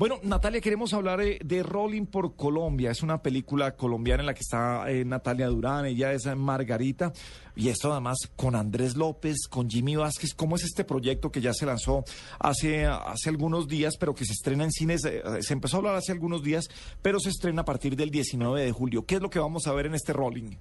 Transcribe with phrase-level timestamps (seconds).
[0.00, 2.90] Bueno, Natalia, queremos hablar eh, de Rolling por Colombia.
[2.90, 7.12] Es una película colombiana en la que está eh, Natalia Durán, ella es Margarita.
[7.54, 10.32] Y esto además con Andrés López, con Jimmy Vázquez.
[10.32, 12.02] ¿Cómo es este proyecto que ya se lanzó
[12.38, 15.04] hace, hace algunos días, pero que se estrena en cines?
[15.04, 16.70] Eh, se empezó a hablar hace algunos días,
[17.02, 19.04] pero se estrena a partir del 19 de julio.
[19.04, 20.52] ¿Qué es lo que vamos a ver en este Rolling?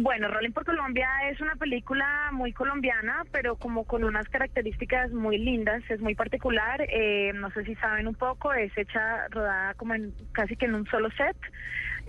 [0.00, 5.38] Bueno, Rolling por Colombia es una película muy colombiana, pero como con unas características muy
[5.38, 6.86] lindas, es muy particular.
[6.88, 10.74] Eh, no sé si saben un poco, es hecha, rodada como en casi que en
[10.74, 11.36] un solo set.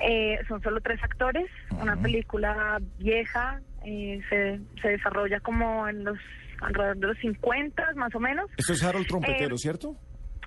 [0.02, 1.50] Eh, son solo tres actores,
[1.82, 6.18] una película vieja, eh, se, se desarrolla como en los
[6.62, 8.50] alrededor de los 50 más o menos.
[8.58, 9.96] Esto es Harold Trompetero, ¿cierto?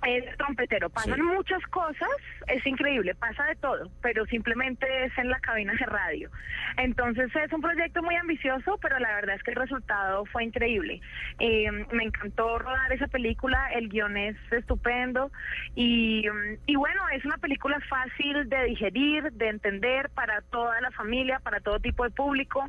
[0.06, 0.90] Es trompetero.
[0.90, 2.08] Pasan muchas cosas,
[2.48, 6.30] es increíble, pasa de todo, pero simplemente es en la cabina de radio.
[6.76, 11.00] Entonces es un proyecto muy ambicioso, pero la verdad es que el resultado fue increíble.
[11.38, 15.30] Eh, me encantó rodar esa película, el guion es estupendo
[15.74, 16.24] y,
[16.66, 21.60] y bueno, es una película fácil de digerir, de entender para toda la familia, para
[21.60, 22.68] todo tipo de público.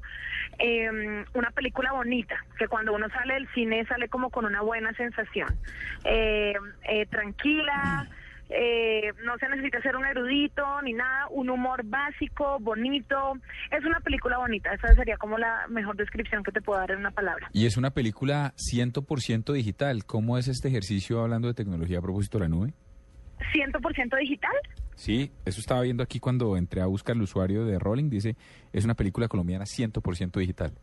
[0.60, 4.94] Eh, una película bonita, que cuando uno sale del cine sale como con una buena
[4.94, 5.50] sensación.
[6.06, 6.54] Eh,
[6.84, 8.10] eh tranquila.
[8.50, 13.34] Eh, no se necesita ser un erudito ni nada, un humor básico, bonito.
[13.72, 17.00] Es una película bonita, esa sería como la mejor descripción que te puedo dar en
[17.00, 17.50] una palabra.
[17.54, 20.06] Y es una película 100% digital.
[20.06, 22.74] ¿Cómo es este ejercicio hablando de tecnología a propósito de la nube?
[23.54, 24.56] ¿100% digital?
[24.96, 28.10] Sí, eso estaba viendo aquí cuando entré a buscar el usuario de Rolling.
[28.10, 28.36] Dice,
[28.72, 30.74] es una película colombiana 100% digital.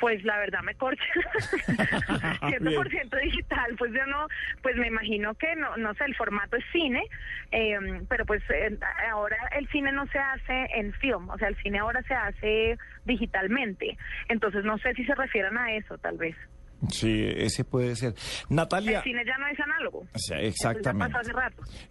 [0.00, 1.04] Pues la verdad me corcha.
[2.40, 4.26] 100% digital, pues yo no,
[4.62, 7.02] pues me imagino que no, no sé, el formato es cine,
[7.50, 8.76] em, pero pues eh,
[9.10, 12.78] ahora el cine no se hace en film, o sea, el cine ahora se hace
[13.04, 13.96] digitalmente.
[14.28, 16.36] Entonces no sé si se refieren a eso, tal vez.
[16.88, 18.14] Sí, ese puede ser.
[18.48, 18.98] Natalia.
[18.98, 20.06] El cine ya no es análogo.
[20.40, 21.16] exactamente.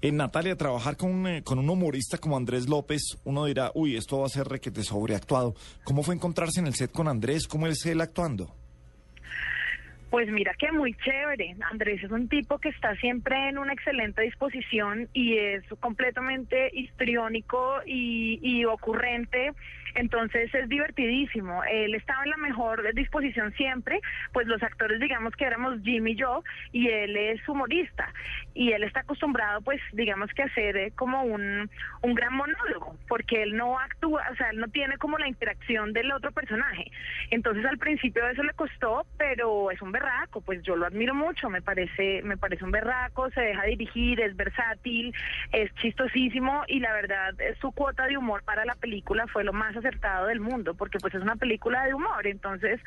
[0.01, 4.19] En Natalia, trabajar con, eh, con un humorista como Andrés López, uno dirá, uy, esto
[4.19, 5.53] va a ser requete sobreactuado.
[5.83, 7.47] ¿Cómo fue encontrarse en el set con Andrés?
[7.47, 8.55] ¿Cómo es él actuando?
[10.09, 11.55] Pues mira que muy chévere.
[11.69, 17.75] Andrés es un tipo que está siempre en una excelente disposición y es completamente histriónico
[17.85, 19.51] y, y ocurrente
[19.95, 21.63] entonces es divertidísimo.
[21.63, 23.99] Él estaba en la mejor disposición siempre,
[24.33, 28.11] pues los actores digamos que éramos Jim y yo y él es humorista
[28.53, 31.69] y él está acostumbrado pues digamos que hacer eh, como un,
[32.01, 35.93] un gran monólogo porque él no actúa, o sea, él no tiene como la interacción
[35.93, 36.91] del otro personaje.
[37.31, 41.49] Entonces al principio eso le costó, pero es un berraco, pues yo lo admiro mucho,
[41.49, 45.13] me parece me parece un berraco, se deja dirigir, es versátil,
[45.51, 49.75] es chistosísimo y la verdad su cuota de humor para la película fue lo más
[49.79, 52.79] acertado del mundo, porque pues es una película de humor, entonces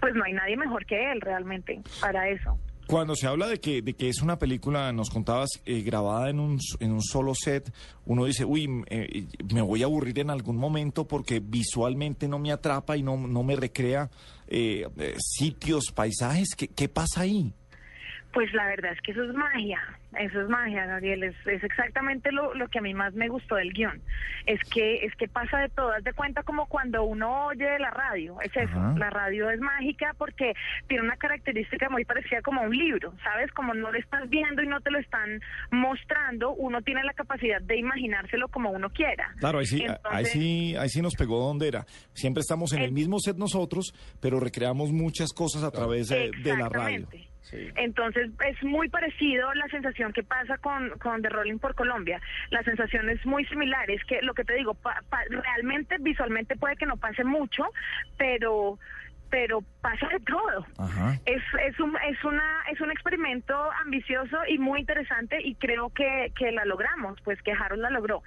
[0.00, 2.58] pues no hay nadie mejor que él realmente para eso.
[2.86, 6.40] Cuando se habla de que, de que es una película, nos contabas, eh, grabada en
[6.40, 7.72] un, en un solo set,
[8.04, 12.50] uno dice, uy, eh, me voy a aburrir en algún momento porque visualmente no me
[12.50, 14.10] atrapa y no, no me recrea
[14.48, 16.56] eh, sitios, paisajes.
[16.56, 17.54] ¿Qué, ¿Qué pasa ahí?
[18.32, 19.80] Pues la verdad es que eso es magia,
[20.18, 23.56] eso es magia, Gabriel, es, es exactamente lo, lo, que a mí más me gustó
[23.56, 24.00] del guion,
[24.46, 27.90] es que es que pasa de todo, haz de cuenta como cuando uno oye la
[27.90, 30.54] radio, es eso, la radio es mágica porque
[30.88, 33.50] tiene una característica muy parecida como un libro, ¿sabes?
[33.52, 35.40] Como no lo estás viendo y no te lo están
[35.70, 39.34] mostrando, uno tiene la capacidad de imaginárselo como uno quiera.
[39.38, 42.92] Claro, ahí sí, ahí sí, ahí sí nos pegó donde era, siempre estamos en el,
[42.92, 47.06] mismo set nosotros, pero recreamos muchas cosas a través de, de la radio.
[47.76, 52.20] Entonces es muy parecido la sensación que pasa con, con The Rolling por Colombia.
[52.50, 53.90] La sensación es muy similar.
[53.90, 54.76] Es que lo que te digo,
[55.30, 57.64] realmente visualmente puede que no pase mucho,
[58.16, 58.78] pero
[59.30, 60.66] pero pasa de todo.
[61.24, 66.32] Es, es, un, es, una, es un experimento ambicioso y muy interesante y creo que,
[66.36, 68.22] que la logramos, pues que Harold la logró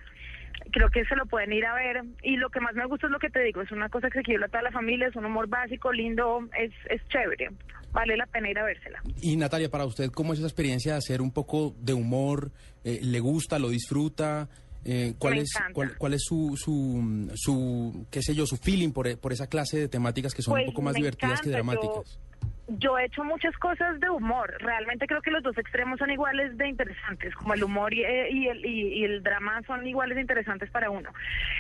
[0.72, 3.12] creo que se lo pueden ir a ver y lo que más me gusta es
[3.12, 5.48] lo que te digo, es una cosa que a toda la familia, es un humor
[5.48, 7.50] básico, lindo, es, es chévere
[7.94, 9.02] vale la pena ir a vérsela.
[9.22, 12.52] Y Natalia, para usted, ¿cómo es esa experiencia de hacer un poco de humor?
[12.84, 14.50] Eh, ¿Le gusta, lo disfruta?
[14.86, 15.50] Eh, ¿cuál, es,
[15.98, 19.88] cuál, es su, su, su, qué sé yo, su feeling por, por esa clase de
[19.88, 21.96] temáticas que son un pues poco más divertidas que dramáticas?
[21.96, 22.33] Yo,
[22.68, 24.56] he hecho muchas cosas de humor.
[24.60, 28.30] Realmente creo que los dos extremos son iguales de interesantes, como el humor y, eh,
[28.32, 31.10] y el, y, el drama son iguales de interesantes para uno.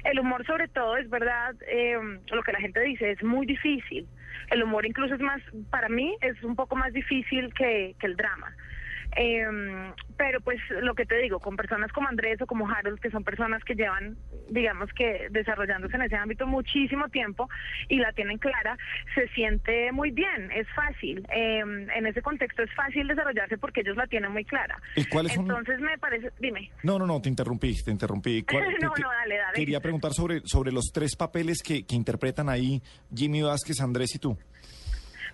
[0.03, 1.97] El humor sobre todo, es verdad, eh,
[2.31, 4.07] lo que la gente dice, es muy difícil.
[4.49, 8.15] El humor incluso es más, para mí, es un poco más difícil que, que el
[8.15, 8.55] drama.
[9.15, 13.09] Em, pero pues lo que te digo, con personas como Andrés o como Harold, que
[13.09, 14.17] son personas que llevan,
[14.49, 17.49] digamos que desarrollándose en ese ámbito muchísimo tiempo
[17.89, 18.77] y la tienen clara,
[19.15, 21.25] se siente muy bien, es fácil.
[21.29, 24.79] Em, en ese contexto es fácil desarrollarse porque ellos la tienen muy clara.
[24.95, 26.71] ¿Y cuáles Entonces me parece, dime.
[26.83, 28.45] No, no, no, te interrumpí, te interrumpí.
[28.81, 29.53] no, no, dale, dale.
[29.55, 32.81] Quería preguntar sobre, sobre los tres papeles que, que interpretan ahí
[33.13, 34.37] Jimmy Vázquez, Andrés y tú.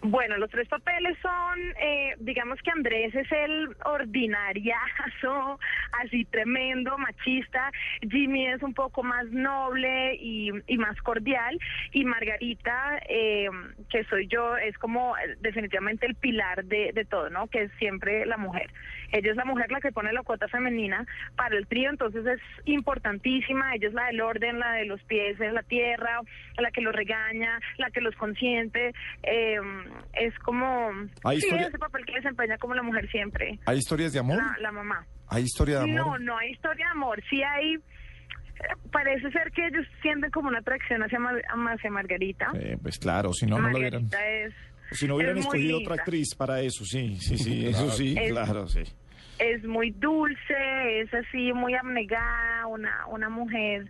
[0.01, 5.60] Bueno, los tres papeles son, eh, digamos que Andrés es el ordinariazo,
[6.04, 7.69] así tremendo, machista.
[8.10, 11.60] Jimmy es un poco más noble y, más cordial.
[11.92, 13.50] Y Margarita, eh,
[13.90, 17.48] que soy yo, es como definitivamente el pilar de, de todo, ¿no?
[17.48, 18.72] Que es siempre la mujer.
[19.12, 21.06] Ella es la mujer la que pone la cuota femenina
[21.36, 23.75] para el trío, entonces es importantísima.
[23.75, 26.22] Ella es la del orden, la de los pies en la tierra,
[26.57, 28.94] la que los regaña, la que los consiente.
[29.24, 29.60] Eh,
[30.13, 30.89] es como
[31.24, 33.59] ¿Hay sí, ese papel que desempeña como la mujer siempre.
[33.65, 34.41] ¿Hay historias de amor?
[34.59, 35.06] La, mamá.
[35.27, 36.19] ¿Hay historia de amor?
[36.19, 37.21] No, no hay historia de amor.
[37.30, 37.77] Sí hay...
[38.91, 42.51] Parece ser que ellos sienten como una atracción hacia, hacia Margarita.
[42.56, 44.09] Eh, pues claro, si no, no lo hubieran...
[44.91, 48.83] si no hubieran escogido otra actriz para eso, sí, sí, sí, eso sí, claro, sí.
[49.39, 53.89] Es muy dulce, es así, muy abnegada, una, una mujer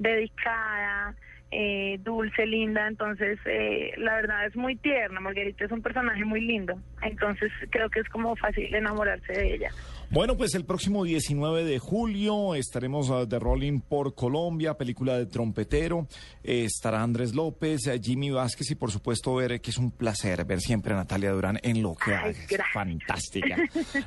[0.00, 1.14] dedicada
[1.52, 6.40] eh, dulce, linda, entonces eh, la verdad es muy tierna, Margarita es un personaje muy
[6.40, 9.70] lindo, entonces creo que es como fácil enamorarse de ella.
[10.10, 15.26] Bueno, pues el próximo 19 de julio estaremos uh, de Rolling por Colombia, película de
[15.26, 16.06] trompetero,
[16.42, 20.44] eh, estará Andrés López, eh, Jimmy Vázquez y por supuesto ver que es un placer
[20.44, 22.58] ver siempre a Natalia Durán en lo que hace.
[22.72, 23.56] Fantástica.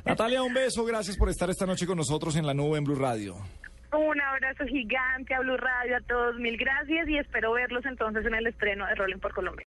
[0.04, 2.96] Natalia, un beso, gracias por estar esta noche con nosotros en la nube en Blue
[2.96, 3.36] Radio.
[3.96, 8.34] Un abrazo gigante a Blue Radio, a todos, mil gracias y espero verlos entonces en
[8.34, 9.62] el estreno de Rolling por Colombia.